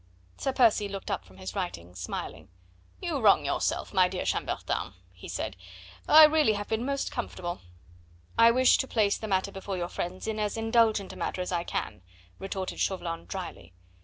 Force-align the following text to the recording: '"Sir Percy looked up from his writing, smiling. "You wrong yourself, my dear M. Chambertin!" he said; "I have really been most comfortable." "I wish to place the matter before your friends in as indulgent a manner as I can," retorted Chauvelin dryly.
'"Sir 0.41 0.51
Percy 0.51 0.89
looked 0.89 1.11
up 1.11 1.23
from 1.25 1.37
his 1.37 1.55
writing, 1.55 1.93
smiling. 1.93 2.49
"You 2.99 3.19
wrong 3.19 3.45
yourself, 3.45 3.93
my 3.93 4.07
dear 4.07 4.21
M. 4.21 4.25
Chambertin!" 4.25 4.95
he 5.11 5.27
said; 5.27 5.55
"I 6.07 6.23
have 6.23 6.31
really 6.31 6.57
been 6.67 6.83
most 6.83 7.11
comfortable." 7.11 7.61
"I 8.35 8.49
wish 8.49 8.79
to 8.79 8.87
place 8.87 9.19
the 9.19 9.27
matter 9.27 9.51
before 9.51 9.77
your 9.77 9.89
friends 9.89 10.25
in 10.25 10.39
as 10.39 10.57
indulgent 10.57 11.13
a 11.13 11.15
manner 11.15 11.41
as 11.41 11.51
I 11.51 11.63
can," 11.63 12.01
retorted 12.39 12.79
Chauvelin 12.79 13.25
dryly. 13.27 13.73